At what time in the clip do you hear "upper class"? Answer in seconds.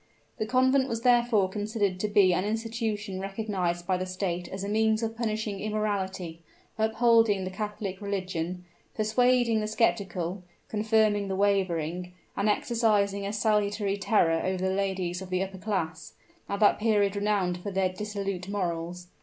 15.43-16.13